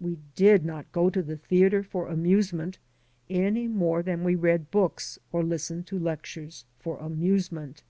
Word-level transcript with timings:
We 0.00 0.18
did 0.34 0.66
not 0.66 0.92
go 0.92 1.08
to 1.08 1.22
the 1.22 1.38
theater 1.38 1.82
for 1.82 2.06
amusement 2.06 2.78
any 3.30 3.66
more 3.68 4.02
than 4.02 4.22
we 4.22 4.34
read 4.34 4.70
books 4.70 5.18
or 5.32 5.42
listened 5.42 5.86
to 5.86 5.98
lectures 5.98 6.66
for 6.78 6.98
amusement. 6.98 7.82